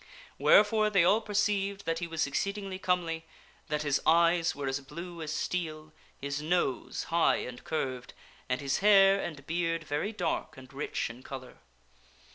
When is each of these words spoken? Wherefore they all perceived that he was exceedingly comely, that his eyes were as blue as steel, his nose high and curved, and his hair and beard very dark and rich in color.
Wherefore 0.39 0.89
they 0.89 1.03
all 1.03 1.21
perceived 1.21 1.85
that 1.85 1.99
he 1.99 2.07
was 2.07 2.25
exceedingly 2.25 2.79
comely, 2.79 3.23
that 3.67 3.83
his 3.83 4.01
eyes 4.03 4.55
were 4.55 4.67
as 4.67 4.79
blue 4.79 5.21
as 5.21 5.31
steel, 5.31 5.93
his 6.19 6.41
nose 6.41 7.03
high 7.13 7.35
and 7.35 7.63
curved, 7.63 8.15
and 8.49 8.61
his 8.61 8.79
hair 8.79 9.19
and 9.21 9.45
beard 9.45 9.83
very 9.83 10.11
dark 10.11 10.57
and 10.57 10.73
rich 10.73 11.11
in 11.11 11.21
color. 11.21 11.57